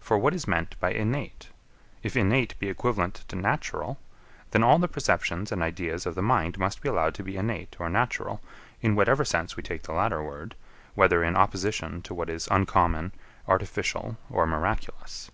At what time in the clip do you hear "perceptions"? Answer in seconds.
4.88-5.52